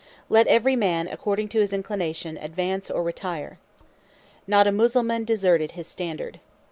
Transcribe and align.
Let 0.29 0.47
every 0.47 0.75
man, 0.75 1.07
according 1.07 1.49
to 1.49 1.59
his 1.59 1.71
inclination, 1.73 2.35
advance 2.39 2.89
or 2.89 3.03
retire." 3.03 3.59
Not 4.47 4.65
a 4.65 4.71
Mussulman 4.71 5.25
deserted 5.25 5.73
his 5.73 5.85
standard. 5.85 6.39